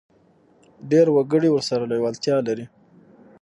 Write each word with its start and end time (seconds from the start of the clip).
ډېر 0.91 1.07
وګړي 1.15 1.49
ورسره 1.51 1.83
لېوالتیا 1.91 2.35
لري. 2.47 2.65